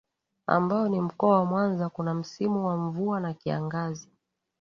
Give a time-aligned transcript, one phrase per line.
[0.47, 4.09] ambao ni mkoa wa Mwanza kuna msimu wa mvua na kiangazi